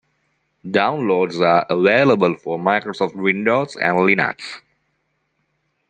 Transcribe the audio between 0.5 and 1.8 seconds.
Downloads are